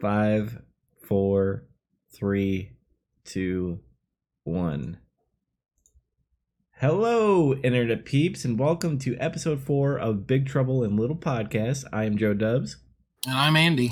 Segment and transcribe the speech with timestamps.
[0.00, 0.62] Five,
[1.06, 1.66] four,
[2.10, 2.72] three,
[3.24, 3.80] two,
[4.44, 4.98] one.
[6.78, 11.84] Hello, Internet peeps, and welcome to episode four of Big Trouble in Little Podcast.
[11.92, 12.78] I am Joe Dubs.
[13.26, 13.90] And I'm Andy.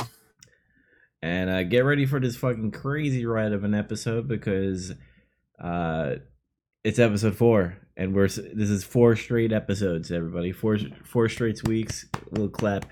[1.21, 4.95] And uh, get ready for this fucking crazy ride of an episode because
[5.63, 6.15] uh,
[6.85, 10.11] it's episode four, and we're this is four straight episodes.
[10.11, 12.07] Everybody, four four straight weeks.
[12.31, 12.87] Little clap,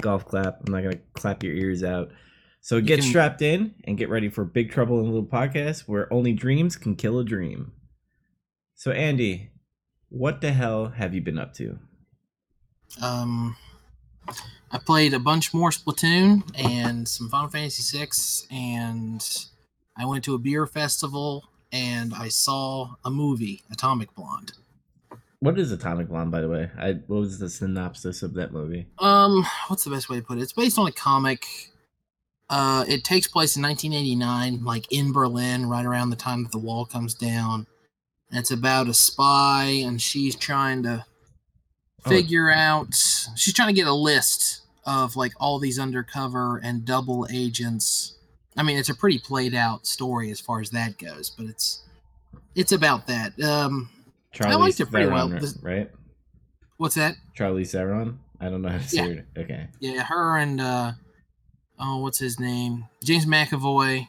[0.00, 0.60] golf clap.
[0.66, 2.12] I'm not gonna clap your ears out.
[2.60, 3.08] So get can...
[3.08, 6.94] strapped in and get ready for Big Trouble in Little Podcast, where only dreams can
[6.94, 7.72] kill a dream.
[8.74, 9.50] So Andy,
[10.08, 11.78] what the hell have you been up to?
[13.00, 13.56] Um,
[14.72, 18.08] I played a bunch more Splatoon and some Final Fantasy VI,
[18.50, 19.46] and
[19.96, 24.52] I went to a beer festival and I saw a movie, Atomic Blonde.
[25.40, 26.70] What is Atomic Blonde, by the way?
[26.78, 28.86] I what was the synopsis of that movie?
[28.98, 30.42] Um, what's the best way to put it?
[30.42, 31.69] It's based on a comic.
[32.50, 36.58] Uh, it takes place in 1989, like in Berlin, right around the time that the
[36.58, 37.64] wall comes down.
[38.28, 41.04] And it's about a spy, and she's trying to
[42.04, 42.10] oh.
[42.10, 42.58] figure oh.
[42.58, 42.94] out.
[43.36, 48.16] She's trying to get a list of like all these undercover and double agents.
[48.56, 51.84] I mean, it's a pretty played out story as far as that goes, but it's
[52.56, 53.40] it's about that.
[53.40, 53.88] Um,
[54.32, 55.52] Charlie I liked it pretty Theron, well.
[55.62, 55.90] right?
[56.78, 57.14] What's that?
[57.38, 58.18] Charlize Theron.
[58.40, 59.12] I don't know how to say yeah.
[59.12, 59.26] it.
[59.38, 59.68] Okay.
[59.78, 60.92] Yeah, her and uh,
[61.80, 62.86] oh, what's his name?
[63.02, 64.08] James McAvoy,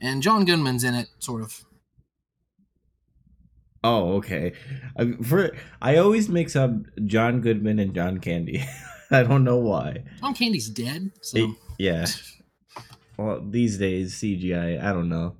[0.00, 1.64] and John Goodman's in it, sort of.
[3.82, 4.52] Oh, okay.
[4.96, 6.70] I, for I always mix up
[7.04, 8.64] John Goodman and John Candy.
[9.10, 10.02] I don't know why.
[10.20, 11.12] John Candy's dead.
[11.22, 12.06] So it, yeah.
[13.16, 15.36] Well, these days CGI, I don't know,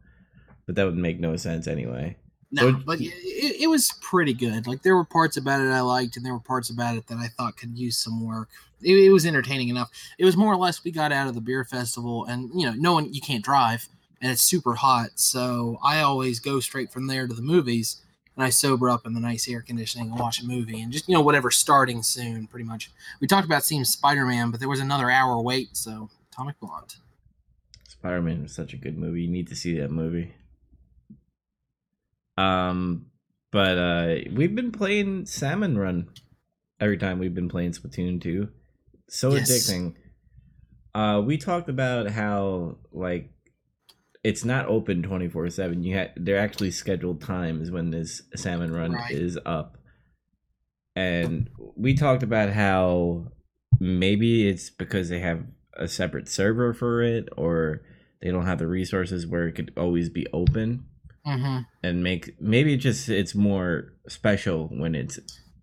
[0.64, 2.16] but that would make no sense anyway.
[2.56, 3.12] No, so, but it,
[3.60, 4.66] it, was pretty good.
[4.66, 7.18] Like there were parts about it I liked, and there were parts about it that
[7.18, 8.48] I thought could use some work.
[8.82, 9.90] It, it was entertaining enough.
[10.18, 12.72] It was more or less we got out of the beer festival, and you know,
[12.72, 13.88] knowing you can't drive
[14.22, 18.00] and it's super hot, so I always go straight from there to the movies
[18.34, 21.08] and I sober up in the nice air conditioning and watch a movie and just
[21.08, 22.90] you know whatever starting soon pretty much.
[23.20, 26.96] We talked about seeing Spider Man, but there was another hour wait, so Atomic Blonde.
[27.88, 29.22] Spider Man was such a good movie.
[29.22, 30.34] You need to see that movie.
[32.36, 33.06] Um,
[33.52, 36.08] but uh, we've been playing Salmon Run
[36.80, 38.48] every time we've been playing Splatoon 2.
[39.08, 39.50] So yes.
[39.50, 39.94] addicting.
[40.94, 43.30] Uh, we talked about how like
[44.24, 48.90] it's not open 24 7 you had they're actually scheduled times when this salmon run
[48.90, 49.12] right.
[49.12, 49.78] is up
[50.96, 53.26] and we talked about how
[53.78, 57.82] maybe it's because they have a separate server for it or
[58.20, 60.86] they don't have the resources where it could always be open
[61.26, 61.58] mm-hmm.
[61.82, 65.18] and make maybe just it's more special when it's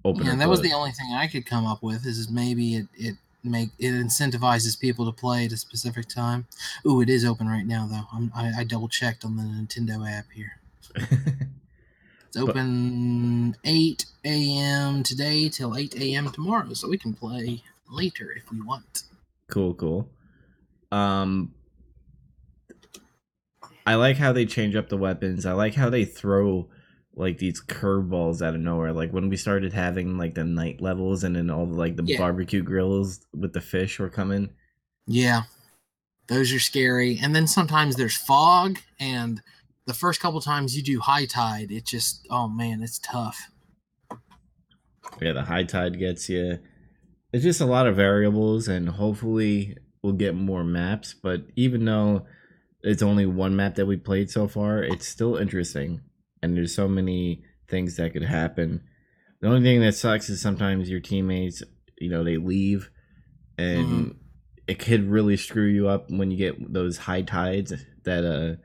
[0.06, 2.88] open yeah that was the only thing i could come up with is maybe it,
[2.96, 6.48] it make it incentivizes people to play at a specific time.
[6.88, 8.06] Ooh, it is open right now though.
[8.14, 10.60] I'm, I, I double checked on the Nintendo app here.
[10.96, 15.04] it's open but, 8 a.m.
[15.04, 16.32] today till 8 a.m.
[16.32, 19.04] tomorrow, so we can play later if we want.
[19.48, 20.10] Cool, cool.
[20.92, 21.54] Um,
[23.86, 25.46] I like how they change up the weapons.
[25.46, 26.70] I like how they throw
[27.16, 28.94] like these curveballs out of nowhere.
[28.94, 32.04] Like when we started having like the night levels and then all the like the
[32.04, 32.18] yeah.
[32.18, 34.50] barbecue grills with the fish were coming.
[35.06, 35.44] Yeah.
[36.28, 37.20] Those are scary.
[37.22, 39.42] And then sometimes there's fog and
[39.86, 43.50] the first couple times you do high tide, it just oh man, it's tough.
[45.22, 46.60] Yeah, the high tide gets you.
[47.34, 52.26] It's just a lot of variables and hopefully we'll get more maps, but even though
[52.84, 56.02] it's only one map that we played so far, it's still interesting
[56.42, 58.84] and there's so many things that could happen.
[59.42, 61.64] The only thing that sucks is sometimes your teammates,
[61.98, 62.90] you know, they leave
[63.58, 64.12] and mm-hmm.
[64.68, 67.74] it could really screw you up when you get those high tides
[68.04, 68.56] that uh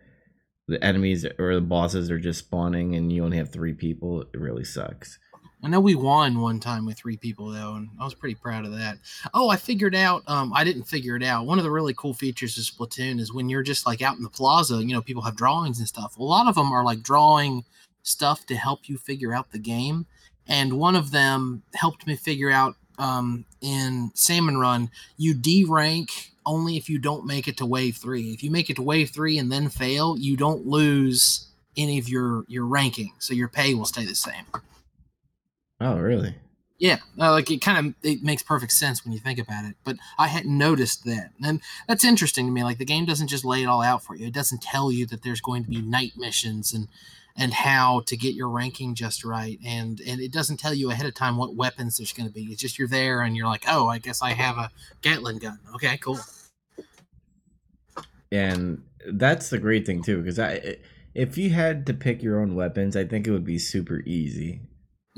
[0.67, 4.21] the enemies or the bosses are just spawning and you only have 3 people.
[4.21, 5.19] It really sucks.
[5.63, 8.65] I know we won one time with three people though, and I was pretty proud
[8.65, 8.99] of that.
[9.35, 10.23] Oh, I figured out.
[10.29, 11.47] Um, I didn't figure it out.
[11.47, 14.23] One of the really cool features of Splatoon is when you're just like out in
[14.23, 14.77] the plaza.
[14.77, 16.17] You know, people have drawings and stuff.
[16.17, 17.65] A lot of them are like drawing
[18.05, 20.07] stuff to help you figure out the game.
[20.47, 26.33] And one of them helped me figure out um, in Salmon Run, you D rank
[26.47, 28.33] only if you don't make it to wave three.
[28.33, 31.47] If you make it to wave three and then fail, you don't lose
[31.77, 34.45] any of your your ranking, so your pay will stay the same.
[35.81, 36.35] Oh, really?
[36.79, 39.75] Yeah, uh, like it kind of it makes perfect sense when you think about it.
[39.83, 42.63] But I hadn't noticed that, and that's interesting to me.
[42.63, 44.29] Like the game doesn't just lay it all out for you.
[44.29, 46.87] It doesn't tell you that there's going to be night missions and
[47.37, 51.07] and how to get your ranking just right, and and it doesn't tell you ahead
[51.07, 52.45] of time what weapons there's going to be.
[52.45, 54.71] It's just you're there and you're like, oh, I guess I have a
[55.03, 55.59] Gatling gun.
[55.75, 56.21] Okay, cool.
[58.31, 60.77] and that's the great thing too because i
[61.15, 64.61] if you had to pick your own weapons i think it would be super easy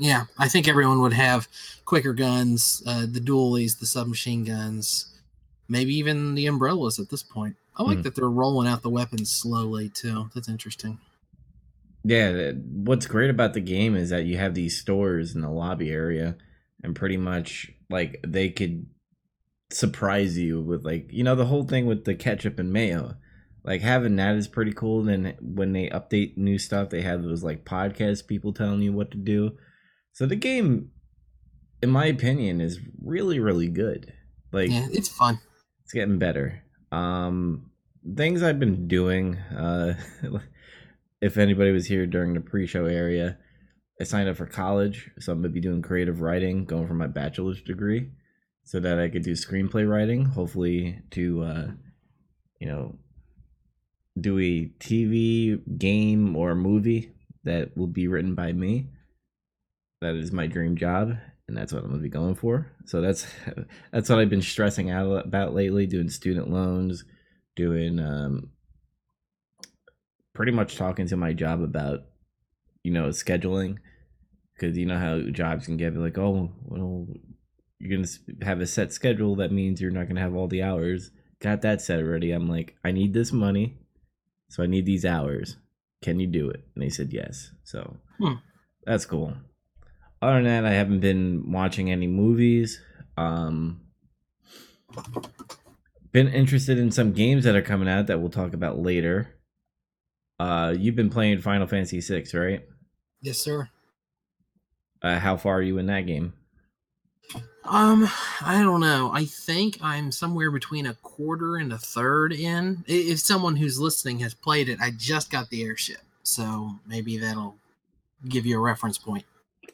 [0.01, 1.47] Yeah, I think everyone would have
[1.85, 5.13] quicker guns, uh, the dualies, the submachine guns,
[5.69, 7.55] maybe even the umbrellas at this point.
[7.77, 8.01] I like Hmm.
[8.01, 10.29] that they're rolling out the weapons slowly too.
[10.33, 10.97] That's interesting.
[12.03, 12.53] yeah
[12.87, 16.35] what's great about the game is that you have these stores in the lobby area
[16.83, 18.87] and pretty much like they could
[19.69, 23.13] surprise you with like you know the whole thing with the ketchup and mayo
[23.63, 27.43] like having that is pretty cool and when they update new stuff they have those
[27.43, 29.55] like podcast people telling you what to do
[30.13, 30.91] so the game
[31.81, 34.13] in my opinion is really really good.
[34.51, 35.39] Like Yeah, it's fun.
[35.83, 36.63] it's getting better.
[36.91, 37.71] Um
[38.17, 39.93] things i've been doing uh
[41.21, 43.37] if anybody was here during the pre-show area
[43.99, 47.05] i signed up for college so i'm gonna be doing creative writing going for my
[47.05, 48.09] bachelor's degree
[48.63, 51.67] so that i could do screenplay writing hopefully to uh
[52.59, 52.95] you know
[54.19, 58.87] do a tv game or movie that will be written by me
[60.01, 61.15] that is my dream job
[61.47, 62.71] and that's what i'm gonna be going for.
[62.85, 63.27] So that's
[63.91, 67.03] that's what i've been stressing out about lately doing student loans
[67.55, 68.51] doing um
[70.33, 72.05] pretty much talking to my job about
[72.83, 73.77] you know scheduling.
[74.53, 77.07] Because you know how jobs can get like oh well
[77.79, 78.07] you're gonna
[78.43, 81.11] have a set schedule that means you're not gonna have all the hours.
[81.39, 82.31] Got that set already.
[82.31, 83.77] I'm like i need this money
[84.49, 85.57] so i need these hours.
[86.01, 86.63] Can you do it?
[86.75, 87.51] And they said yes.
[87.63, 88.35] So Hmm.
[88.85, 89.33] that's cool
[90.21, 92.79] other than that i haven't been watching any movies
[93.17, 93.81] um
[96.11, 99.35] been interested in some games that are coming out that we'll talk about later
[100.39, 102.65] uh you've been playing final fantasy 6 right
[103.21, 103.69] Yes, sir.
[105.01, 106.33] uh how far are you in that game
[107.63, 108.09] Um,
[108.41, 109.11] I don't know.
[109.13, 112.83] I think I'm somewhere between a quarter and a third in.
[112.87, 117.55] If someone who's listening has played it, I just got the airship, so maybe that'll
[118.27, 119.25] give you a reference point.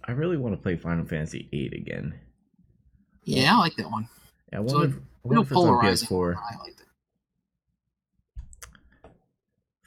[0.08, 2.20] I really want to play final fantasy 8 again
[3.24, 4.08] Yeah, I like that one.
[4.54, 6.86] yeah, I So wonder, if- wonder if it's on ps4 I liked it.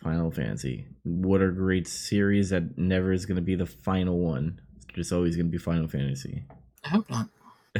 [0.02, 0.86] Final Fantasy.
[1.02, 4.58] What a great series that never is going to be the final one.
[4.86, 6.44] It's just always going to be Final Fantasy.
[6.84, 7.28] I hope not.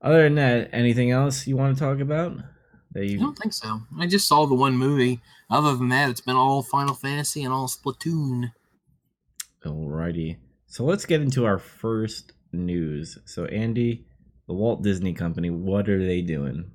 [0.00, 2.38] Other than that, anything else you want to talk about?
[2.92, 3.18] That you...
[3.18, 3.80] I don't think so.
[3.98, 5.20] I just saw the one movie.
[5.50, 8.52] Other than that, it's been all Final Fantasy and all Splatoon.
[9.66, 10.38] Alrighty.
[10.68, 13.18] So let's get into our first news.
[13.24, 14.04] So Andy,
[14.46, 16.70] the Walt Disney Company, what are they doing?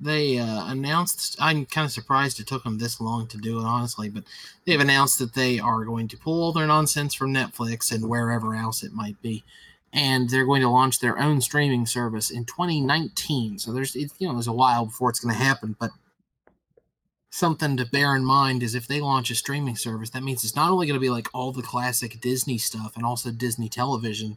[0.00, 1.36] They uh, announced.
[1.40, 4.08] I'm kind of surprised it took them this long to do it, honestly.
[4.08, 4.24] But
[4.66, 8.54] they've announced that they are going to pull all their nonsense from Netflix and wherever
[8.56, 9.44] else it might be,
[9.92, 13.58] and they're going to launch their own streaming service in 2019.
[13.58, 15.76] So there's, you know, there's a while before it's going to happen.
[15.78, 15.90] But
[17.30, 20.56] something to bear in mind is if they launch a streaming service, that means it's
[20.56, 24.36] not only going to be like all the classic Disney stuff and also Disney television,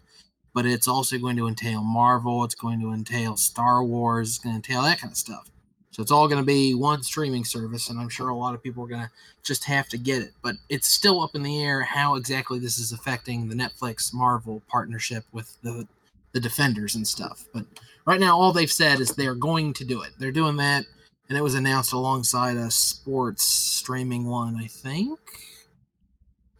[0.54, 2.44] but it's also going to entail Marvel.
[2.44, 4.30] It's going to entail Star Wars.
[4.30, 5.50] It's going to entail that kind of stuff.
[5.90, 8.64] So it's all going to be one streaming service, and I'm sure a lot of
[8.64, 9.12] people are going to
[9.44, 10.32] just have to get it.
[10.42, 14.62] But it's still up in the air how exactly this is affecting the Netflix Marvel
[14.68, 15.88] partnership with the
[16.32, 17.46] the Defenders and stuff.
[17.54, 17.66] But
[18.08, 20.14] right now, all they've said is they're going to do it.
[20.18, 20.86] They're doing that,
[21.30, 25.20] and it was announced alongside a sports streaming one, I think.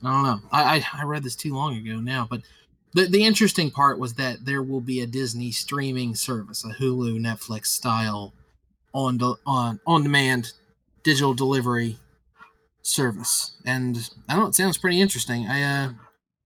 [0.04, 0.40] I don't know.
[0.52, 2.42] I I, I read this too long ago now, but
[2.94, 7.20] the the interesting part was that there will be a Disney streaming service, a Hulu,
[7.20, 8.34] Netflix style
[8.94, 10.54] on de- on on demand
[11.04, 11.98] digital delivery
[12.82, 14.50] service, and I don't know.
[14.50, 15.48] It sounds pretty interesting.
[15.48, 15.90] I uh,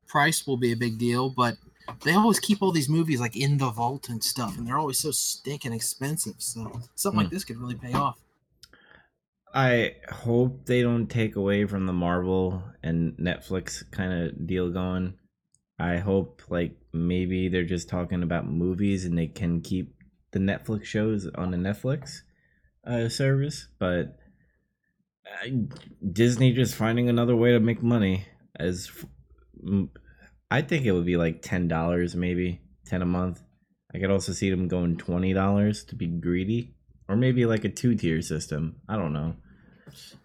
[0.08, 1.58] price will be a big deal, but
[2.04, 5.00] they always keep all these movies like in the vault and stuff, and they're always
[5.00, 6.36] so stinking expensive.
[6.40, 7.36] So something like Hmm.
[7.36, 8.20] this could really pay off.
[9.54, 15.16] I hope they don't take away from the Marvel and Netflix kind of deal going.
[15.80, 19.96] I hope like maybe they're just talking about movies and they can keep
[20.32, 22.20] the Netflix shows on the Netflix
[22.86, 24.18] uh, service, but
[25.26, 25.66] I,
[26.12, 28.26] Disney just finding another way to make money
[28.60, 29.06] as f-
[29.66, 29.90] m-
[30.50, 33.42] I think it would be like ten dollars maybe ten a month.
[33.94, 36.76] I could also see them going twenty dollars to be greedy,
[37.08, 38.78] or maybe like a two tier system.
[38.88, 39.36] I don't know.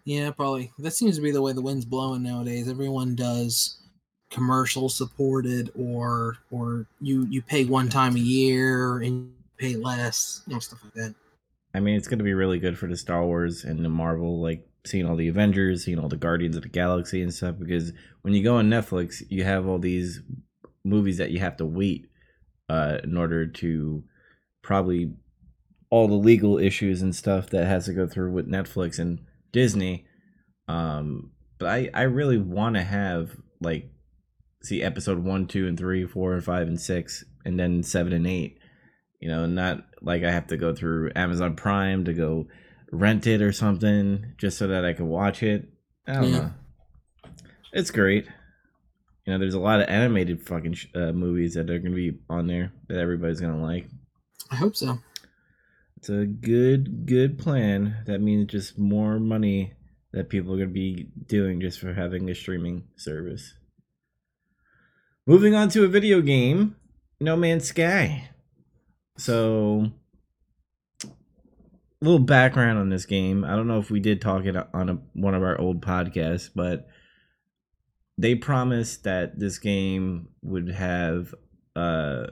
[0.05, 0.71] Yeah, probably.
[0.79, 2.69] That seems to be the way the wind's blowing nowadays.
[2.69, 3.79] Everyone does
[4.29, 10.53] commercial supported or or you you pay one time a year and pay less, you
[10.53, 11.15] know, stuff like that.
[11.73, 14.41] I mean, it's going to be really good for the Star Wars and the Marvel,
[14.41, 17.55] like seeing all the Avengers, seeing all the Guardians of the Galaxy and stuff.
[17.57, 20.21] Because when you go on Netflix, you have all these
[20.83, 22.07] movies that you have to wait
[22.69, 24.03] uh, in order to
[24.61, 25.13] probably
[25.89, 29.19] all the legal issues and stuff that has to go through with Netflix and
[29.51, 30.05] Disney.
[30.67, 33.89] Um, but I I really want to have like
[34.63, 38.25] see episode one, two, and three, four, and five, and six, and then seven and
[38.25, 38.59] eight.
[39.19, 42.47] You know, not like I have to go through Amazon Prime to go
[42.93, 45.67] rent it or something just so that I can watch it.
[46.07, 46.37] I don't Yeah.
[46.39, 46.53] know.
[47.73, 48.25] It's great.
[49.25, 52.19] You know, there's a lot of animated fucking sh- uh, movies that are gonna be
[52.29, 53.87] on there that everybody's gonna like.
[54.51, 54.99] I hope so.
[55.97, 58.03] It's a good, good plan.
[58.05, 59.73] That means just more money
[60.11, 63.53] that people are gonna be doing just for having a streaming service.
[65.25, 66.75] Moving on to a video game,
[67.21, 68.29] No Man's Sky.
[69.17, 69.91] So,
[72.03, 73.45] little background on this game.
[73.45, 76.49] I don't know if we did talk it on a, one of our old podcasts,
[76.53, 76.87] but
[78.17, 81.33] they promised that this game would have
[81.75, 82.27] uh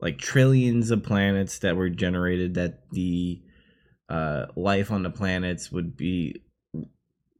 [0.00, 3.40] like trillions of planets that were generated that the
[4.08, 6.42] uh life on the planets would be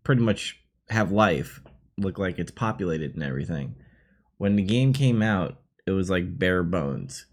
[0.04, 1.60] pretty much have life
[1.98, 3.74] look like it's populated and everything
[4.38, 7.26] when the game came out it was like bare bones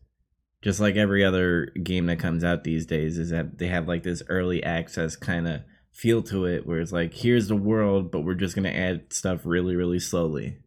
[0.67, 4.03] just like every other game that comes out these days is that they have like
[4.03, 5.62] this early access kind of
[5.93, 9.13] feel to it where it's like here's the world but we're just going to add
[9.13, 10.57] stuff really really slowly.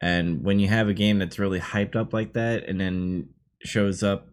[0.00, 3.28] And when you have a game that's really hyped up like that and then
[3.60, 4.26] shows up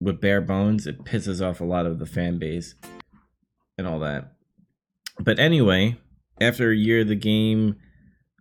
[0.00, 2.76] with bare bones it pisses off a lot of the fan base
[3.76, 4.34] and all that.
[5.18, 5.98] But anyway
[6.40, 7.74] after a year the game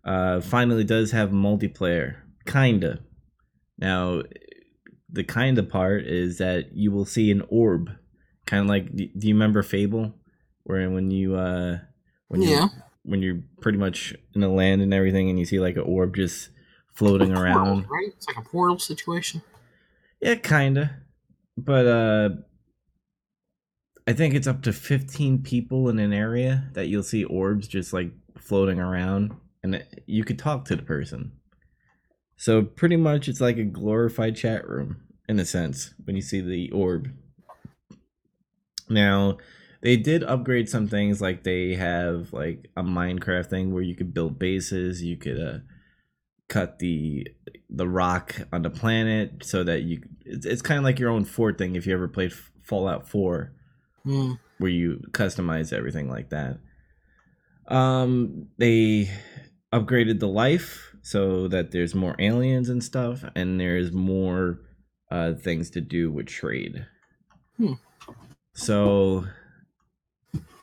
[0.06, 2.18] uh finally does have multiplayer.
[2.46, 3.00] Kinda.
[3.80, 4.22] Now
[5.12, 7.90] the kinda part is that you will see an orb
[8.46, 10.14] kind of like do you remember fable
[10.64, 11.78] where when you uh
[12.28, 12.68] when you Yeah.
[13.04, 16.16] when you're pretty much in the land and everything and you see like an orb
[16.16, 16.50] just
[16.94, 18.08] floating around right?
[18.16, 19.42] It's like a portal situation.
[20.22, 21.02] yeah kinda
[21.58, 22.30] but uh
[24.08, 27.94] i think it's up to 15 people in an area that you'll see orbs just
[27.94, 31.32] like floating around and you could talk to the person
[32.42, 36.40] so pretty much it's like a glorified chat room in a sense when you see
[36.40, 37.10] the orb
[38.90, 39.38] now
[39.82, 44.14] they did upgrade some things like they have like a minecraft thing where you could
[44.14, 45.58] build bases you could uh
[46.48, 47.28] cut the
[47.70, 51.26] the rock on the planet so that you it's, it's kind of like your own
[51.26, 53.54] fort thing if you ever played fallout 4
[54.06, 54.34] Hmm.
[54.60, 56.58] where you customize everything like that
[57.68, 59.12] um they
[59.74, 64.60] upgraded the life so that there's more aliens and stuff and there's more
[65.12, 66.86] uh things to do with trade
[67.58, 67.74] Hmm.
[68.54, 69.26] so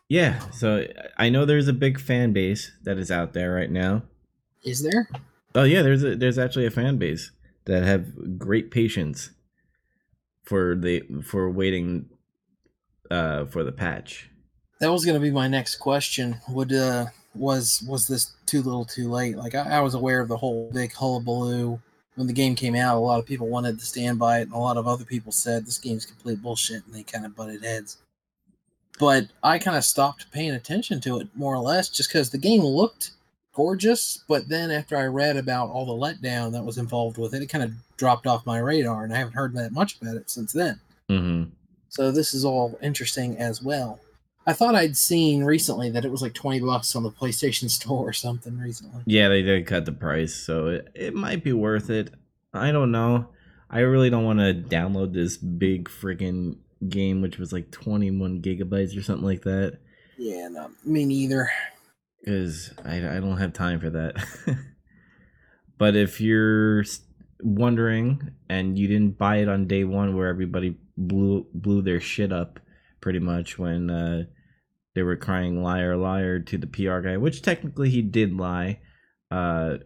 [0.08, 0.86] yeah so
[1.18, 4.02] i know there's a big fan base that is out there right now
[4.62, 5.08] Is there?
[5.54, 7.30] Oh yeah, there's a, there's actually a fan base
[7.64, 9.30] that have great patience
[10.44, 12.10] for the for waiting
[13.10, 14.28] uh for the patch.
[14.80, 16.36] That was going to be my next question.
[16.50, 19.36] Would uh was was this too little, too late?
[19.36, 21.80] Like I, I was aware of the whole big hullabaloo
[22.14, 22.96] when the game came out.
[22.96, 25.32] A lot of people wanted to stand by it, and a lot of other people
[25.32, 27.98] said this game's complete bullshit, and they kind of butted heads.
[28.98, 32.38] But I kind of stopped paying attention to it more or less, just because the
[32.38, 33.12] game looked
[33.54, 34.24] gorgeous.
[34.26, 37.46] But then after I read about all the letdown that was involved with it, it
[37.46, 40.52] kind of dropped off my radar, and I haven't heard that much about it since
[40.52, 40.80] then.
[41.10, 41.50] Mm-hmm.
[41.88, 44.00] So this is all interesting as well.
[44.46, 48.08] I thought I'd seen recently that it was like 20 bucks on the PlayStation Store
[48.08, 49.02] or something recently.
[49.06, 52.10] Yeah, they did cut the price, so it, it might be worth it.
[52.54, 53.28] I don't know.
[53.68, 58.96] I really don't want to download this big freaking game, which was like 21 gigabytes
[58.96, 59.78] or something like that,
[60.16, 61.50] Yeah, no, me neither.
[62.20, 64.14] because I, I don't have time for that.
[65.78, 66.84] but if you're
[67.40, 72.32] wondering and you didn't buy it on day one, where everybody blew blew their shit
[72.32, 72.60] up,
[73.00, 74.24] pretty much when uh,
[74.96, 78.80] they were crying liar liar to the PR guy, which technically he did lie.
[79.30, 79.76] Uh,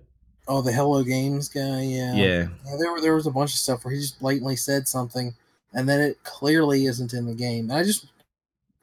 [0.49, 2.15] Oh, the Hello Games guy, yeah.
[2.15, 4.89] yeah, Yeah, there were there was a bunch of stuff where he just blatantly said
[4.89, 5.35] something,
[5.75, 7.71] and then it clearly isn't in the game.
[7.71, 8.07] And I just,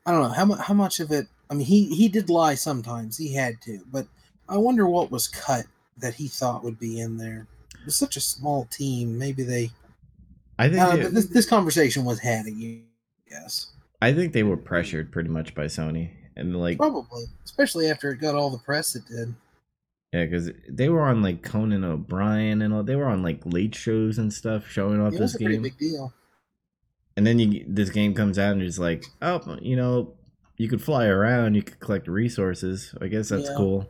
[0.06, 1.28] I don't know how much how much of it.
[1.50, 3.18] I mean, he he did lie sometimes.
[3.18, 4.08] He had to, but
[4.48, 5.66] I wonder what was cut
[5.98, 7.48] that he thought would be in there.
[7.74, 9.18] It was such a small team.
[9.18, 9.72] Maybe they.
[10.60, 12.86] I think Uh, but this, this conversation was had again.
[13.30, 18.12] Yes, I think they were pressured pretty much by Sony, and like probably, especially after
[18.12, 19.34] it got all the press it did.
[20.14, 22.84] yeah, because they were on like Conan O'Brien and all.
[22.84, 25.54] They were on like late shows and stuff, showing off It this was a pretty
[25.56, 25.64] game.
[25.64, 26.14] big deal.
[27.16, 30.14] and then you this game comes out and it's like, oh, you know,
[30.58, 32.94] you could fly around, you could collect resources.
[33.02, 33.56] I guess that's Yeah.
[33.58, 33.90] cool.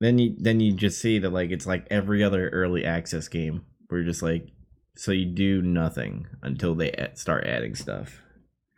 [0.00, 3.64] Then you then you just see that like it's like every other early access game
[3.88, 4.48] where you're just like,
[4.96, 8.20] so you do nothing until they start adding stuff.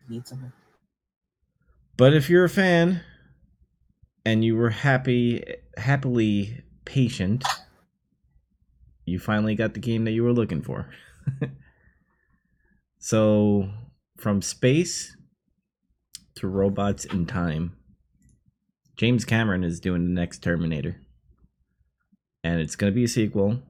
[0.09, 0.53] Need something.
[1.97, 3.03] But if you're a fan
[4.25, 5.45] and you were happy,
[5.77, 7.45] happily patient,
[9.05, 10.89] you finally got the game that you were looking for.
[12.99, 13.69] so,
[14.17, 15.17] from space
[16.37, 17.77] to robots in time,
[18.97, 21.01] James Cameron is doing the next Terminator.
[22.43, 23.63] And it's going to be a sequel.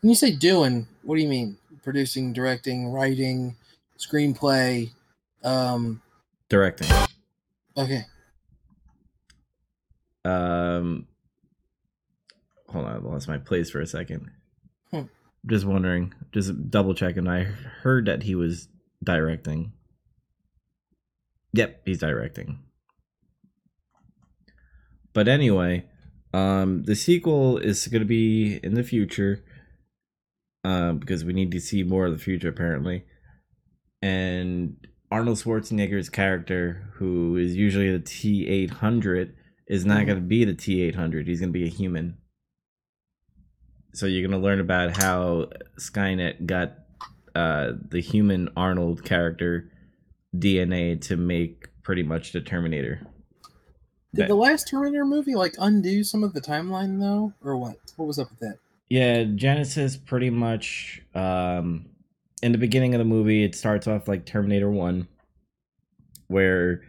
[0.00, 1.58] When you say doing, what do you mean?
[1.82, 3.56] Producing, directing, writing,
[3.98, 4.90] screenplay.
[5.42, 6.02] Um,
[6.48, 6.88] Directing.
[7.76, 8.02] Okay.
[10.24, 11.06] Um,
[12.68, 14.30] hold on, I lost my place for a second.
[14.90, 15.02] Hmm.
[15.46, 17.26] Just wondering, just double checking.
[17.26, 18.68] I heard that he was
[19.02, 19.72] directing.
[21.52, 22.60] Yep, he's directing.
[25.12, 25.86] But anyway,
[26.32, 29.42] um, the sequel is going to be in the future,
[30.62, 33.04] um, because we need to see more of the future apparently.
[34.02, 34.76] And
[35.10, 39.34] Arnold Schwarzenegger's character, who is usually the T eight hundred,
[39.66, 40.06] is not Mhm.
[40.06, 41.26] going to be the T eight hundred.
[41.26, 42.16] He's going to be a human.
[43.92, 46.74] So you're going to learn about how Skynet got
[47.34, 49.70] uh, the human Arnold character
[50.36, 53.00] DNA to make pretty much the Terminator.
[54.14, 57.76] Did That- the last Terminator movie like undo some of the timeline though, or what?
[57.96, 58.58] What was up with that?
[58.88, 61.86] Yeah, Genisys pretty much um
[62.42, 65.06] in the beginning of the movie it starts off like Terminator 1
[66.28, 66.82] where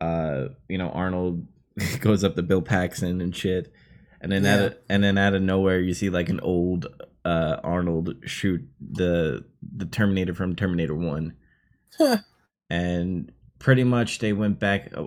[0.00, 1.46] uh you know Arnold
[2.00, 3.72] goes up to Bill Paxton and shit.
[4.20, 6.86] And then out of, and then out of nowhere you see like an old
[7.24, 9.44] uh Arnold shoot the
[9.76, 11.34] the Terminator from Terminator 1
[11.98, 12.18] Huh.
[12.70, 15.06] and pretty much they went back uh,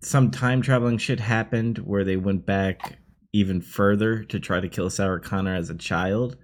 [0.00, 2.98] some time traveling shit happened where they went back
[3.32, 6.36] even further to try to kill Sarah Connor as a child.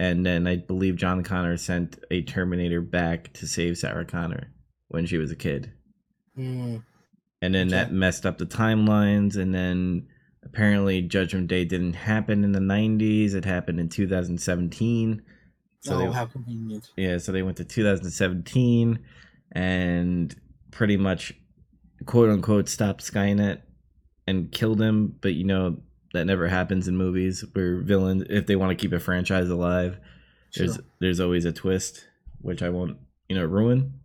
[0.00, 4.50] And then I believe John Connor sent a Terminator back to save Sarah Connor
[4.88, 5.72] when she was a kid.
[6.34, 6.78] Hmm.
[7.42, 7.76] And then Okay.
[7.76, 9.36] that messed up the timelines.
[9.36, 10.08] And then
[10.42, 15.20] apparently Judgment Day didn't happen in the 90s, it happened in 2017.
[15.80, 16.88] So oh, they, how convenient.
[16.96, 19.00] yeah, so they went to 2017
[19.52, 20.34] and
[20.70, 21.34] pretty much
[22.06, 23.60] quote unquote stopped Skynet
[24.26, 25.76] and killed him, but you know
[26.12, 29.98] that never happens in movies where villains if they want to keep a franchise alive,
[30.56, 32.06] there's there's always a twist,
[32.40, 32.96] which I won't,
[33.28, 34.00] you know, ruin.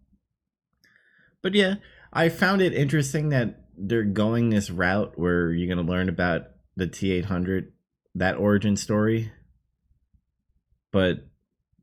[1.41, 1.75] But yeah,
[2.13, 6.43] I found it interesting that they're going this route where you're going to learn about
[6.75, 7.67] the T800
[8.15, 9.31] that origin story.
[10.91, 11.27] But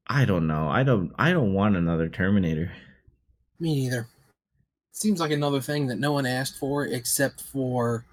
[0.07, 0.69] I don't know.
[0.69, 2.73] I don't I don't want another Terminator.
[3.61, 4.09] Me neither.
[4.93, 8.05] Seems like another thing that no one asked for except for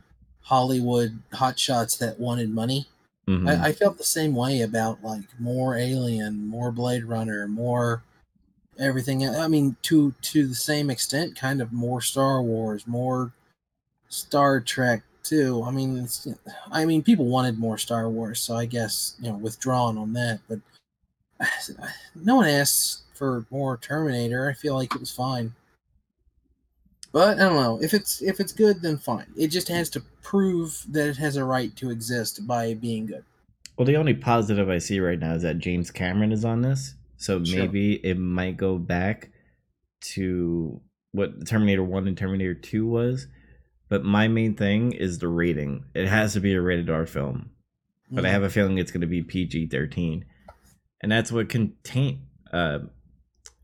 [0.49, 2.87] Hollywood hotshots that wanted money.
[3.27, 3.47] Mhm.
[3.47, 8.01] I, I felt the same way about like more Alien, more Blade Runner, more
[8.79, 9.29] everything.
[9.29, 13.31] I mean, to to the same extent, kind of more Star Wars, more
[14.07, 15.61] Star Trek too.
[15.63, 16.27] I mean, it's,
[16.71, 20.39] I mean, people wanted more Star Wars, so I guess you know withdrawn on that.
[20.49, 20.61] But
[22.15, 24.49] no one asked for more Terminator.
[24.49, 25.53] I feel like it was fine.
[27.11, 29.25] But I don't know if it's if it's good, then fine.
[29.35, 33.23] It just has to prove that it has a right to exist by being good.
[33.77, 36.93] Well, the only positive I see right now is that James Cameron is on this,
[37.17, 37.57] so Sure.
[37.59, 39.29] maybe it might go back
[40.01, 43.27] to what Terminator One and Terminator Two was.
[43.87, 45.85] But my main thing is the rating.
[45.95, 47.49] It has to be a rated R film,
[48.11, 48.31] but I Mm.
[48.33, 50.25] have a feeling it's going to be PG thirteen,
[51.01, 52.79] and that's what contain, uh,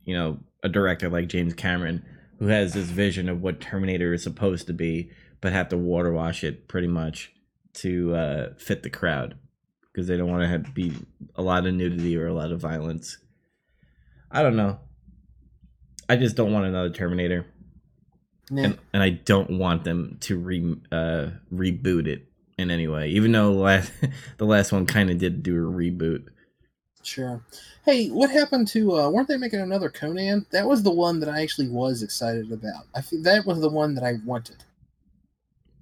[0.04, 2.04] you know, a director like James Cameron
[2.39, 6.12] who has this vision of what Terminator is supposed to be, but have to water
[6.12, 7.32] wash it pretty much
[7.76, 9.38] to uh, fit the crowd
[9.91, 10.93] because they don't want to have be
[11.36, 13.17] a lot of nudity or a lot of violence.
[14.30, 14.80] I don't know.
[16.10, 17.45] I just don't want another Terminator,
[18.50, 23.10] and, and I don't want them to re uh, reboot it in any way.
[23.10, 23.91] Even though the last
[24.38, 26.28] the last one kind of did do a reboot.
[27.06, 27.39] Sure.
[27.86, 28.98] Hey, what happened to?
[28.98, 30.46] uh Weren't they making another Conan?
[30.52, 32.86] That was the one that I actually was excited about.
[32.96, 34.63] I think that was the one that I wanted.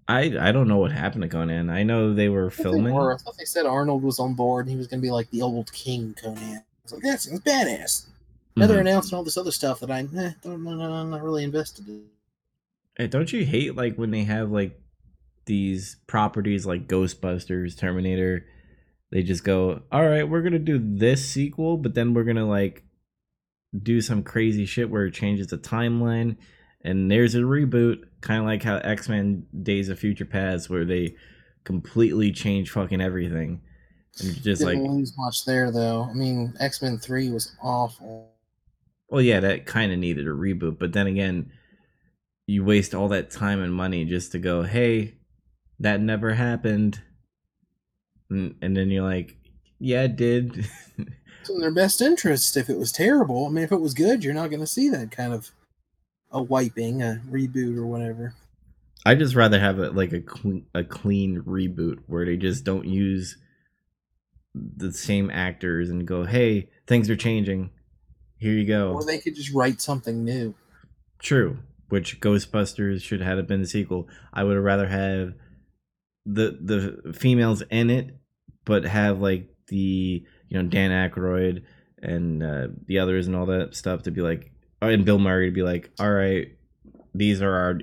[0.08, 1.70] I I don't know what happened to Conan.
[1.70, 2.94] I know they were I thought they filming.
[2.94, 3.14] were.
[3.14, 5.30] I thought they said Arnold was on board and he was going to be like
[5.32, 6.58] the old King Conan.
[6.58, 8.08] I was like, that seems badass.
[8.58, 8.82] Now they're Mhm.
[8.82, 11.88] announcing all this other stuff that I eh, don't, no, no, I'm not really invested
[11.88, 12.04] in.
[12.98, 14.78] Hey, don't you hate like when they have like
[15.46, 18.46] these properties like Ghostbusters, Terminator?
[19.14, 22.84] They just go, "All right, we're gonna do this sequel, but then we're gonna like
[23.80, 26.36] do some crazy shit where it changes the timeline,
[26.82, 30.84] and there's a reboot, kind of like how X Men: Days of Future Past, where
[30.84, 31.16] they
[31.64, 33.62] completely change fucking everything,
[34.20, 36.08] and just Didn't like, lose much there though.
[36.10, 38.34] I mean, X Men Three was awful.
[39.10, 41.52] well, yeah, that kind of needed a reboot, but then again,
[42.48, 45.14] you waste all that time and money just to go, hey,
[45.80, 47.02] that never happened,
[48.34, 49.38] and, and then you're like,
[49.80, 50.68] yeah, it did.
[50.98, 52.58] it's in their best interest.
[52.58, 54.90] If it was terrible, I mean, if it was good, you're not going to see
[54.90, 55.52] that kind of
[56.32, 58.34] a wiping, a reboot, or whatever.
[59.06, 62.88] I just rather have it like a clean, a clean reboot where they just don't
[62.88, 63.38] use
[64.56, 67.70] the same actors and go, "Hey, things are changing.
[68.38, 70.56] Here you go." Or they could just write something new.
[71.20, 74.08] True, which Ghostbusters should have been the sequel.
[74.34, 75.34] I would have rather have
[76.26, 78.16] the the females in it,
[78.66, 81.64] but have like the you know Dan Aykroyd
[82.02, 85.48] and uh, the others and all that stuff to be like, oh, and Bill Murray
[85.50, 86.50] to be like, all right,
[87.16, 87.80] these are our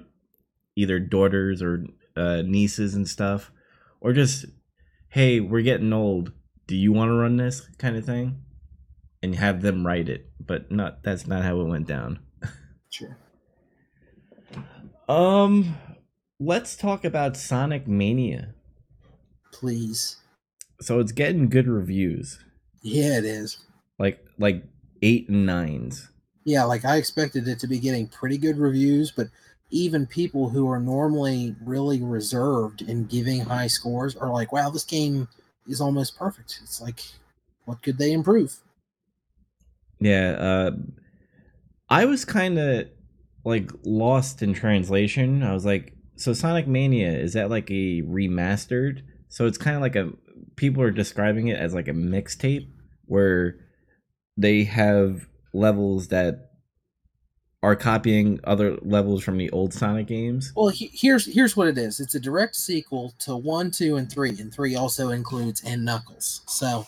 [0.77, 3.51] either daughters or uh, nieces and stuff,
[4.01, 4.47] or just
[5.09, 6.33] hey, we're getting old.
[6.67, 8.43] Do you want to run this kind of thing?
[9.23, 12.21] And have them write it, but not that's not how it went down.
[12.93, 13.17] Sure.
[15.09, 15.77] Um,
[16.41, 18.55] let's talk about Sonic Mania.
[19.53, 20.20] Please.
[20.81, 22.39] So it's getting good reviews.
[22.83, 23.59] Yeah, it is.
[23.99, 24.65] Like like
[25.03, 26.11] eight and nines.
[26.45, 29.29] Yeah, like I expected it to be getting pretty good reviews, but
[29.71, 34.85] even people who are normally really reserved in giving high scores are like, wow, this
[34.85, 35.29] game
[35.69, 36.59] is almost perfect.
[36.63, 37.01] It's like,
[37.67, 38.57] what could they improve?
[40.01, 40.71] Yeah, uh,
[41.89, 42.89] I was kind of
[43.45, 45.43] like lost in translation.
[45.43, 49.03] I was like, so Sonic Mania is that like a remastered?
[49.29, 50.11] So it's kind of like a
[50.61, 52.69] people are describing it as like a mixtape
[53.07, 53.57] where
[54.37, 56.51] they have levels that
[57.63, 60.53] are copying other levels from the old Sonic games.
[60.55, 61.99] Well, he, here's here's what it is.
[61.99, 66.43] It's a direct sequel to one, two, and three, and three also includes and Knuckles.
[66.47, 66.87] So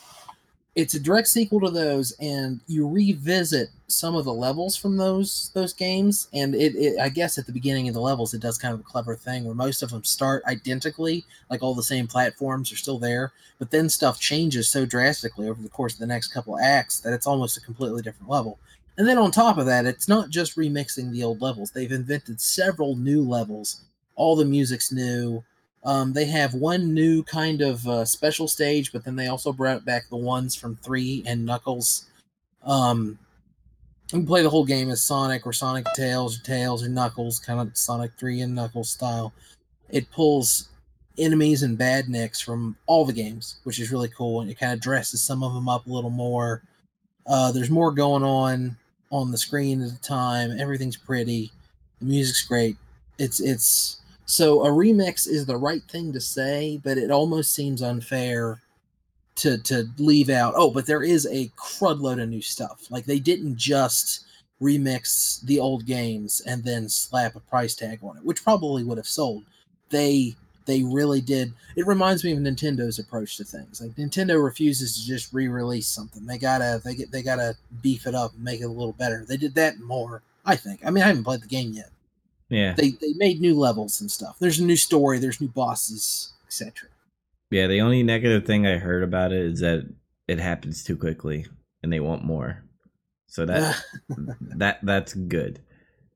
[0.75, 5.51] it's a direct sequel to those, and you revisit some of the levels from those
[5.55, 6.29] those games.
[6.33, 8.81] And it, it I guess at the beginning of the levels, it does kind of
[8.81, 12.77] a clever thing where most of them start identically, like all the same platforms are
[12.77, 16.59] still there, but then stuff changes so drastically over the course of the next couple
[16.59, 18.59] acts that it's almost a completely different level.
[18.99, 21.71] And then on top of that, it's not just remixing the old levels.
[21.71, 23.83] They've invented several new levels.
[24.17, 25.43] All the music's new.
[25.85, 29.85] Um, they have one new kind of uh, special stage, but then they also brought
[29.85, 32.07] back the ones from three and Knuckles.
[32.63, 33.19] Um,
[34.13, 37.39] you can play the whole game as Sonic or Sonic Tails or Tails or Knuckles,
[37.39, 39.33] kind of Sonic 3 and Knuckles style.
[39.89, 40.69] It pulls
[41.17, 44.43] enemies and badniks from all the games, which is really cool.
[44.43, 46.63] And it kind of dresses some of them up a little more.
[47.27, 48.77] Uh, there's more going on
[49.11, 50.61] on the screen at the time.
[50.61, 51.51] Everything's pretty.
[52.01, 52.77] The music's great.
[53.19, 57.83] It's it's so a remix is the right thing to say, but it almost seems
[57.83, 58.61] unfair
[59.37, 60.55] to to leave out.
[60.57, 62.87] Oh, but there is a crud load of new stuff.
[62.91, 64.27] Like they didn't just
[64.61, 68.99] remix the old games and then slap a price tag on it, which probably would
[68.99, 69.45] have sold.
[69.91, 71.53] They they really did.
[71.77, 73.81] It reminds me of Nintendo's approach to things.
[73.81, 76.25] Like Nintendo refuses to just re-release something.
[76.25, 79.25] They gotta they get they gotta beef it up and make it a little better.
[79.27, 80.81] They did that more, I think.
[80.87, 81.91] I mean, I haven't played the game yet.
[82.53, 82.75] Yeah.
[82.75, 84.37] They they made new levels and stuff.
[84.39, 85.19] There's a new story.
[85.19, 86.89] There's new bosses, etc.
[87.51, 87.67] Yeah.
[87.67, 89.89] The only negative thing I heard about it is that
[90.29, 91.47] it happens too quickly,
[91.83, 92.63] and they want more.
[93.27, 93.83] So that
[94.57, 95.61] that that's good.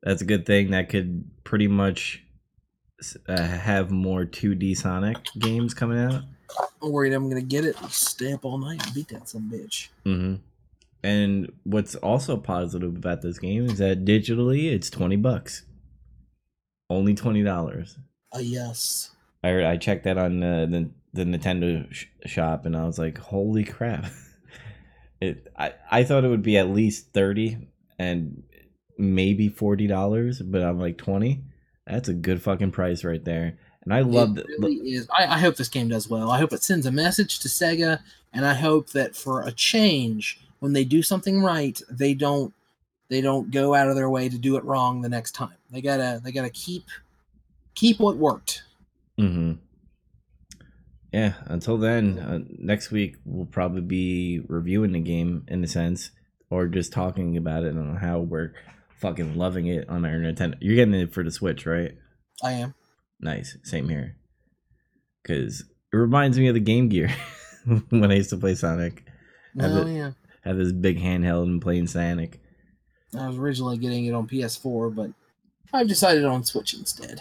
[0.02, 0.70] That's a good thing.
[0.70, 2.22] That could pretty much
[3.28, 6.22] uh, have more 2D Sonic games coming out.
[6.82, 9.88] I'm worried I'm gonna get it, stay up all night, and beat that some bitch.
[10.04, 10.36] Mm-hmm.
[11.02, 15.62] And what's also positive about this game is that digitally it's twenty bucks,
[16.90, 17.96] only twenty dollars.
[18.34, 19.10] Uh, yes.
[19.42, 23.18] I I checked that on uh, the the Nintendo sh- shop, and I was like,
[23.18, 24.06] holy crap!
[25.18, 27.56] It I I thought it would be at least thirty
[27.98, 28.42] and
[28.98, 31.42] maybe forty dollars, but I'm like twenty.
[31.86, 33.56] That's a good fucking price right there.
[33.84, 34.46] And I love it.
[34.58, 35.08] Really is.
[35.16, 36.30] I, I, hope this game does well.
[36.30, 38.00] I hope it sends a message to Sega,
[38.32, 42.52] and I hope that for a change, when they do something right, they don't
[43.08, 45.54] they don't go out of their way to do it wrong the next time.
[45.70, 46.84] They gotta they gotta keep
[47.74, 48.62] keep what worked.
[49.18, 49.52] Mm-hmm.
[51.12, 51.34] Yeah.
[51.46, 56.10] Until then, uh, next week we'll probably be reviewing the game in a sense,
[56.50, 58.52] or just talking about it and how we're
[58.98, 60.56] fucking loving it on our Nintendo.
[60.60, 61.96] You're getting it for the Switch, right?
[62.42, 62.74] I am.
[63.20, 63.56] Nice.
[63.62, 64.16] Same here.
[65.22, 67.10] Because it reminds me of the Game Gear
[67.88, 69.04] when I used to play Sonic.
[69.58, 70.10] Have oh, it, yeah.
[70.42, 72.40] Have this big handheld and playing Sonic.
[73.18, 75.10] I was originally getting it on PS4, but
[75.72, 77.20] I've decided on Switch instead.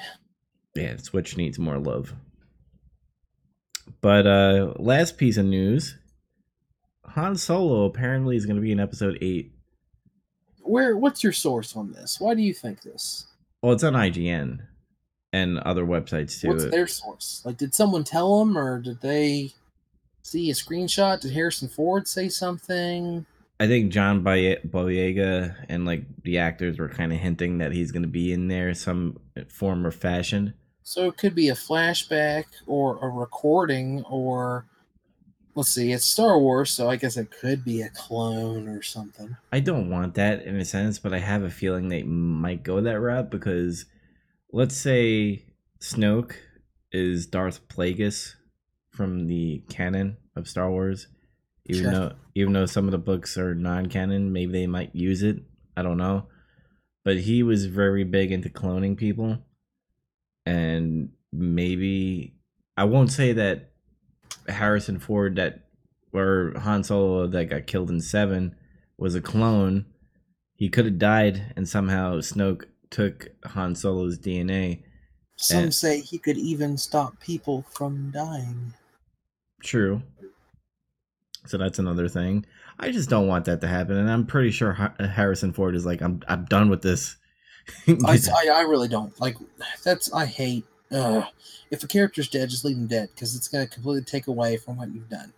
[0.74, 2.14] Yeah, Switch needs more love.
[4.02, 5.96] But uh last piece of news
[7.06, 9.52] Han Solo apparently is going to be in episode 8
[10.66, 12.20] where what's your source on this?
[12.20, 13.28] Why do you think this?
[13.62, 14.60] Well, it's on IGN
[15.32, 16.50] and other websites too.
[16.50, 17.42] What's their source?
[17.46, 19.54] Like, did someone tell them, or did they
[20.24, 21.22] see a screenshot?
[21.22, 23.26] Did Harrison Ford say something?
[23.60, 28.04] I think John Boyega and like the actors were kind of hinting that he's going
[28.04, 30.54] to be in there some form or fashion.
[30.84, 34.66] So it could be a flashback or a recording, or
[35.56, 39.36] let's see, it's Star Wars, so I guess it could be a clone or something.
[39.52, 42.82] I don't want that in a sense, but I have a feeling they might go
[42.82, 43.86] that route because
[44.52, 45.46] let's say
[45.80, 46.36] Snoke
[46.92, 48.36] is Darth Plagueis
[48.90, 51.08] from the canon of Star Wars.
[51.68, 51.92] Even Sure.
[51.92, 55.42] though even though some of the books are non-canon, maybe they might use it.
[55.78, 56.28] I don't know.
[57.06, 59.38] But he was very big into cloning people.
[60.46, 62.36] And maybe
[62.76, 63.72] I won't say that
[64.50, 65.62] Harrison Ford that
[66.12, 68.54] or Han Solo that got killed in 7
[68.98, 69.86] was a clone.
[70.56, 74.84] He could have died and somehow Snoke took Han Solo's DNA.
[75.38, 75.70] Some Eh.
[75.70, 78.74] say he could even stop people from dying.
[79.64, 80.04] True.
[81.46, 82.46] So that's another thing.
[82.80, 86.02] I just don't want that to happen, and I'm pretty sure Harrison Ford is like,
[86.02, 87.18] I'm I'm done with this.
[87.88, 87.94] I,
[88.36, 89.38] I, I really don't like.
[89.84, 90.66] That's I hate.
[90.92, 91.24] Uh,
[91.72, 94.78] if a character's dead, just leave him dead because it's gonna completely take away from
[94.78, 95.34] what you've done.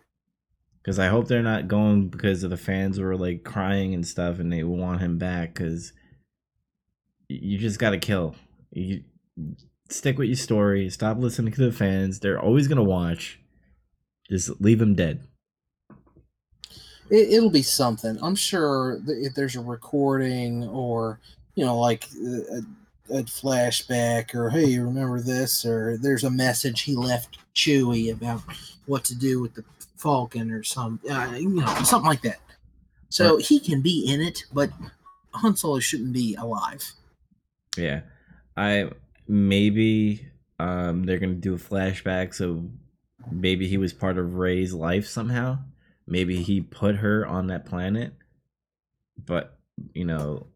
[0.82, 4.38] Because I hope they're not going because of the fans were like crying and stuff,
[4.38, 5.54] and they want him back.
[5.54, 5.92] Because
[7.28, 8.34] you just got to kill.
[8.72, 9.04] You
[9.90, 10.88] stick with your story.
[10.90, 12.20] Stop listening to the fans.
[12.20, 13.40] They're always gonna watch.
[14.28, 15.26] Just leave him dead.
[17.10, 18.18] It, it'll be something.
[18.22, 21.20] I'm sure if there's a recording or
[21.54, 22.60] you know like a,
[23.18, 28.42] a flashback or hey remember this or there's a message he left Chewie about
[28.86, 29.64] what to do with the
[29.96, 32.38] Falcon or some uh, you know something like that.
[33.08, 33.44] So Right.
[33.44, 34.70] he can be in it, but
[35.32, 36.82] Han Solo shouldn't be alive.
[37.76, 38.00] Yeah.
[38.56, 38.90] I
[39.26, 40.26] maybe
[40.58, 42.64] um they're gonna do a flashback so
[43.30, 45.58] maybe he was part of Rey's life somehow.
[46.08, 48.14] Maybe he put her on that planet.
[49.22, 49.58] But,
[49.94, 50.46] you know,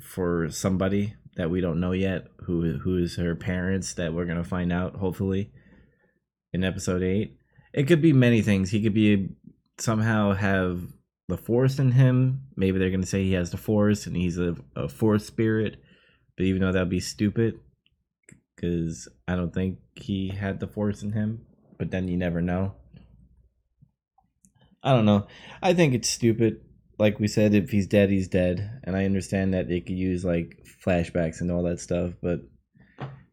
[0.00, 4.44] for somebody that we don't know yet, who who is her parents that we're gonna
[4.44, 5.50] find out hopefully
[6.52, 7.38] in episode eight.
[7.72, 8.70] It could be many things.
[8.70, 9.30] He could be
[9.78, 10.80] somehow have
[11.28, 12.42] the force in him.
[12.56, 15.76] Maybe they're gonna say he has the force and he's a, a force spirit.
[16.36, 17.60] But even though that'd be stupid,
[18.54, 21.46] because I don't think he had the force in him.
[21.78, 22.74] But then you never know.
[24.84, 25.26] I don't know.
[25.62, 26.60] I think it's stupid.
[26.98, 28.80] Like we said, if he's dead, he's dead.
[28.84, 32.40] And I understand that they could use like flashbacks and all that stuff, but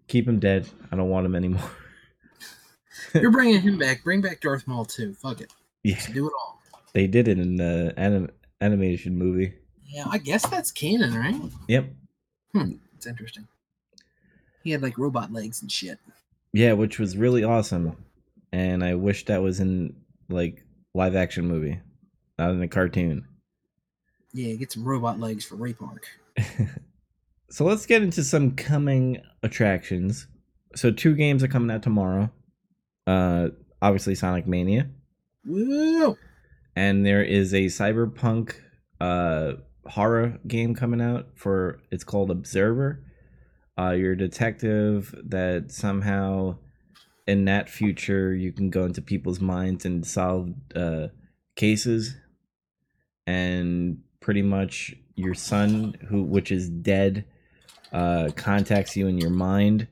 [0.08, 0.68] keep him dead.
[0.92, 1.70] I don't want him anymore.
[3.14, 4.04] You're bringing him back.
[4.04, 5.14] Bring back Darth Maul too.
[5.14, 5.52] Fuck it.
[5.84, 6.62] yeah, Do it all.
[6.94, 9.54] they did it in the anim- animation movie.
[9.86, 11.36] Yeah, I guess that's canon, right?
[11.68, 11.92] Yep.
[12.54, 12.72] Hmm.
[12.96, 13.48] It's interesting.
[14.64, 16.00] He had like robot legs and shit.
[16.54, 17.98] Yeah, which was really awesome.
[18.54, 19.96] And I wish that was in
[20.30, 21.80] like live action movie,
[22.38, 23.26] not in a cartoon.
[24.34, 26.06] Yeah, get some robot legs for Ray Park.
[27.50, 30.28] so let's get into some coming attractions.
[30.76, 32.32] So two games are coming out tomorrow.
[33.06, 33.50] Uh
[33.82, 34.90] obviously Sonic Mania.
[35.46, 36.18] Woo!
[36.76, 38.56] And there is a cyberpunk
[39.02, 39.54] uh
[39.86, 43.04] horror game coming out for it's called Observer.
[43.78, 46.58] Uh you're a detective that somehow
[47.28, 51.08] in that future you can go into people's minds and solve uh
[51.56, 52.16] cases.
[53.28, 57.26] And pretty much your son who which is dead
[57.92, 59.88] uh contacts you in your mind.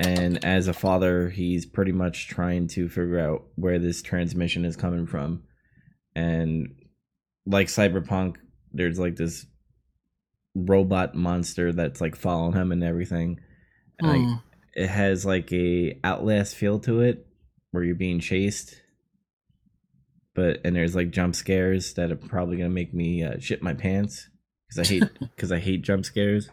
[0.00, 4.76] And as a father he's pretty much trying to figure out where this transmission is
[4.76, 5.42] coming from.
[6.14, 6.74] And
[7.46, 8.36] like cyberpunk
[8.72, 9.46] there's like this
[10.54, 13.40] robot monster that's like following him and everything.
[13.98, 14.34] And like, Hmm.
[14.74, 17.26] It has like a outlast feel to it
[17.70, 18.80] where you're being chased.
[20.34, 23.74] But and there's like jump scares that are probably gonna make me uh, shit my
[23.74, 24.30] pants
[24.66, 26.48] because i hate because i hate jump scares.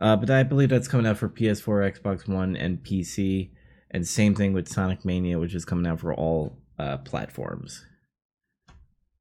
[0.00, 3.50] Uh, but i believe that's coming out for ps4 xbox one and pc
[3.92, 7.84] and same thing with sonic mania which is coming out for all uh, platforms.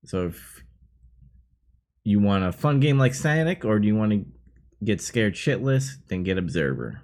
[0.05, 0.63] So if
[2.03, 4.25] you want a fun game like sonic or do you want to
[4.83, 7.01] get scared shitless then get observer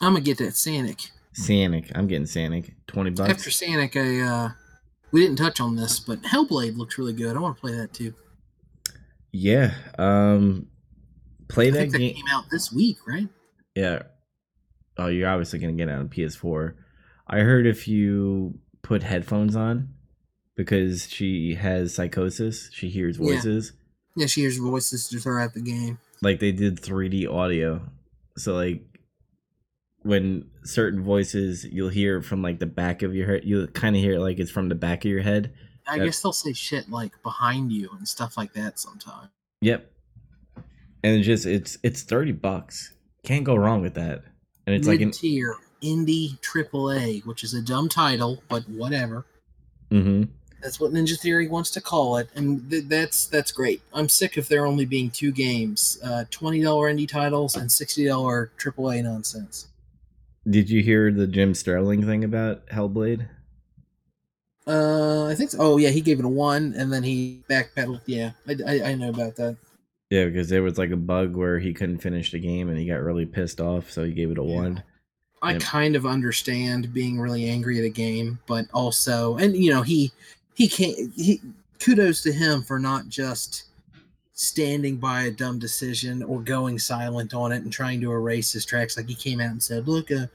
[0.00, 1.10] I'm gonna get that Sanic.
[1.38, 1.92] Sanic.
[1.94, 2.74] I'm getting Sanic.
[2.88, 3.30] 20 bucks.
[3.30, 4.50] After Sanic, I uh,
[5.12, 7.36] we didn't touch on this, but Hellblade looks really good.
[7.36, 8.14] I want to play that too.
[9.32, 9.74] yeah.
[9.98, 10.66] Um
[11.48, 12.14] play I that think that game.
[12.14, 13.28] came out this week, right?
[13.74, 14.02] Yeah.
[14.96, 16.74] Oh, you're obviously going to get it on PS4.
[17.28, 19.94] I heard if you put headphones on
[20.56, 23.72] because she has psychosis, she hears voices.
[24.16, 25.98] Yeah, yeah she hears voices just throughout the game.
[26.20, 27.80] Like they did 3D audio.
[28.36, 28.82] So like
[30.08, 34.00] when certain voices you'll hear from like the back of your head, you'll kind of
[34.02, 35.52] hear it like it's from the back of your head.
[35.86, 39.28] I That- guess they'll say shit like behind you and stuff like that sometimes.
[39.60, 39.90] Yep.
[41.04, 42.94] And it's just it's it's 30 bucks.
[43.22, 44.24] Can't go wrong with that.
[44.66, 49.26] And it's like Mid an tier indie AAA, which is a dumb title, but whatever.
[49.90, 50.28] mhm.
[50.62, 53.80] That's what Ninja Theory wants to call it, and th- that's that's great.
[53.94, 58.04] I'm sick of there only being two games: uh, twenty dollar indie titles and sixty
[58.06, 59.68] dollar AAA nonsense.
[60.48, 63.28] Did you hear the Jim Sterling thing about Hellblade?
[64.66, 65.50] Uh, I think.
[65.50, 65.58] So.
[65.60, 68.02] Oh yeah, he gave it a one, and then he backpedaled.
[68.06, 69.56] Yeah, I, I, I know about that.
[70.10, 72.86] Yeah, because there was like a bug where he couldn't finish the game and he
[72.86, 74.54] got really pissed off, so he gave it a Yeah.
[74.54, 74.82] one.
[75.42, 79.82] I kind of understand being really angry at a game, but also, and you know,
[79.82, 80.10] he
[80.54, 81.12] he can't.
[81.14, 81.40] He
[81.78, 83.64] kudos to him for not just
[84.38, 88.64] standing by a dumb decision or going silent on it and trying to erase his
[88.64, 88.96] tracks.
[88.96, 90.26] Like he came out and said, "Look, uh,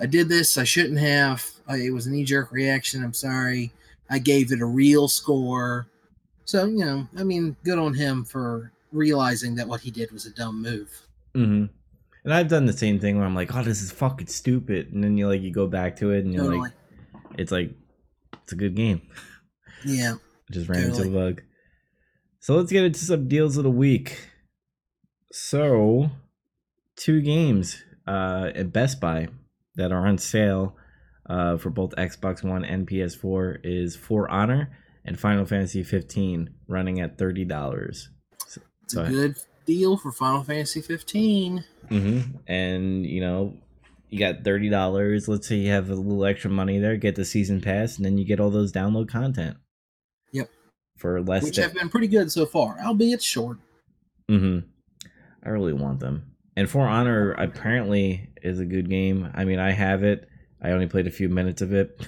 [0.00, 0.58] I did this.
[0.58, 1.48] I shouldn't have.
[1.68, 3.04] I, it was a knee jerk reaction.
[3.04, 3.72] I'm sorry.
[4.10, 5.86] I gave it a real score."
[6.44, 10.26] So you know, I mean, good on him for realizing that what he did was
[10.26, 10.90] a dumb move.
[11.34, 11.66] Mm-hmm.
[12.24, 15.02] And I've done the same thing where I'm like, oh, this is fucking stupid, and
[15.02, 16.60] then you like you go back to it and you're Totally.
[16.60, 16.72] like,
[17.38, 17.70] it's like
[18.42, 19.02] it's a good game.
[19.84, 20.16] Yeah.
[20.50, 21.42] Just ran into a bug.
[22.42, 24.18] So let's get into some deals of the week.
[25.30, 26.10] So,
[26.96, 29.28] two games uh, at Best Buy
[29.76, 30.76] that are on sale
[31.30, 36.98] uh, for both Xbox One and PS4 is For Honor and Final Fantasy 15, running
[36.98, 38.10] at thirty dollars.
[38.82, 41.64] It's a good deal for Final Fantasy 15.
[41.90, 42.36] Mm-hmm.
[42.48, 43.56] And you know,
[44.08, 45.28] you got thirty dollars.
[45.28, 48.18] Let's say you have a little extra money there, get the season pass, and then
[48.18, 49.58] you get all those download content.
[50.96, 53.58] For less which than have been pretty good so far, albeit short.
[54.30, 54.66] Mm-hmm.
[55.44, 56.32] I really want them.
[56.56, 59.30] And For Honor apparently is a good game.
[59.34, 60.28] I mean, I have it.
[60.62, 62.06] I only played a few minutes of it,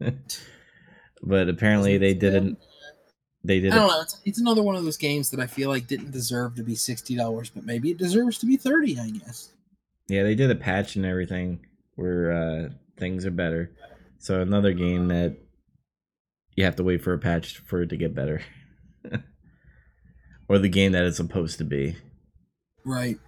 [1.22, 2.58] but apparently they didn't.
[3.44, 3.70] They I did.
[3.70, 4.00] don't A, know.
[4.00, 6.74] It's, it's another one of those games that I feel like didn't deserve to be
[6.74, 8.98] sixty dollars, but maybe it deserves to be thirty.
[8.98, 9.50] I guess.
[10.08, 11.64] yeah, they did a patch and everything
[11.96, 13.70] where uh, things are better.
[14.18, 15.36] So another game that
[16.56, 18.42] you have to wait for a patch for it to get better,
[20.48, 21.96] or the game that it's supposed to be.
[22.84, 23.18] Right.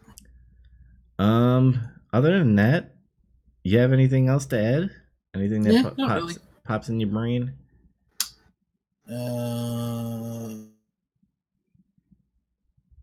[1.19, 1.81] Um.
[2.13, 2.95] Other than that,
[3.65, 4.91] you have anything else to add?
[5.35, 6.35] Anything that Yeah, po- pops really.
[6.65, 7.53] pops in your brain?
[9.11, 10.55] Uh.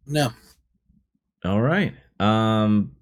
[0.05, 0.29] No.
[1.45, 1.93] All right.
[2.19, 2.95] Um,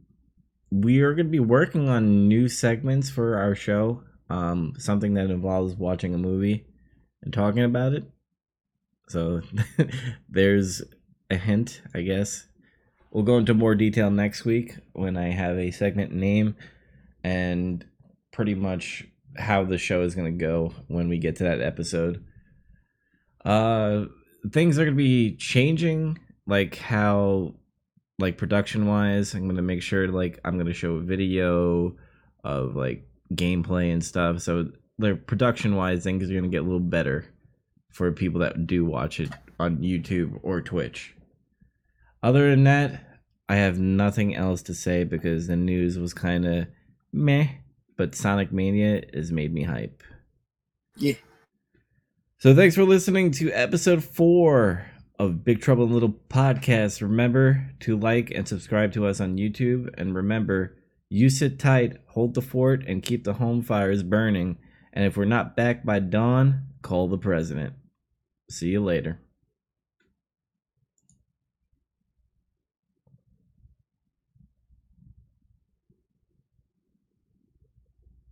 [0.72, 4.04] we are going to be working on new segments for our show.
[4.30, 6.66] Um, something that involves watching a movie
[7.24, 8.04] and talking about it.
[9.10, 9.42] So
[10.30, 10.82] there's
[11.30, 12.48] a hint, I guess.
[13.12, 16.56] We'll go into more detail next week when I have a segment name
[17.24, 17.86] and
[18.32, 19.06] pretty much
[19.38, 22.24] how the show is going to go when we get to that episode.
[23.44, 24.06] Uh,
[24.52, 27.56] things are going to be changing, like how
[28.22, 31.96] like production wise i'm gonna make sure like i'm gonna show a video
[32.44, 34.70] of like gameplay and stuff so
[35.02, 37.26] the production wise things are gonna get a little better
[37.90, 41.16] for people that do watch it on youtube or twitch
[42.24, 46.68] other than that i have nothing else to say because the news was kind of
[47.12, 47.48] meh
[47.98, 50.02] but sonic mania has made me hype
[50.96, 51.14] Yeah.
[52.38, 54.86] so thanks for listening to episode four
[55.20, 57.00] of Big Trouble in Little Podcast.
[57.00, 59.94] Remember to like and subscribe to us on YouTube.
[59.96, 60.76] And remember,
[61.10, 64.58] you sit tight, hold the fort, and keep the home fires burning.
[64.94, 67.74] And if we're not back by dawn, call the president.
[68.50, 69.20] See you later.